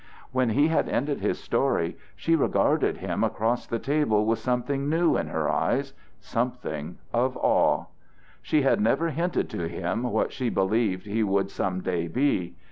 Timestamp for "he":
0.49-0.69, 11.05-11.21